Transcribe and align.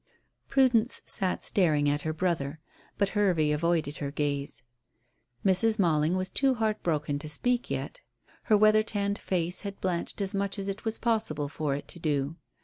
Prudence 0.49 1.03
sat 1.05 1.43
staring 1.43 1.87
at 1.87 2.01
her 2.01 2.11
brother, 2.11 2.59
but 2.97 3.09
Hervey 3.09 3.51
avoided 3.51 3.97
her 3.99 4.09
gaze. 4.09 4.63
Mrs. 5.45 5.77
Malling 5.77 6.17
was 6.17 6.31
too 6.31 6.55
heartbroken 6.55 7.19
to 7.19 7.29
speak 7.29 7.69
yet. 7.69 8.01
Her 8.45 8.57
weather 8.57 8.81
tanned 8.81 9.19
face 9.19 9.61
had 9.61 9.79
blanched 9.79 10.19
as 10.19 10.33
much 10.33 10.57
as 10.57 10.67
it 10.67 10.85
was 10.85 10.97
possible 10.97 11.49
for 11.49 11.75
it 11.75 11.87
to 11.89 11.99
do. 11.99 12.35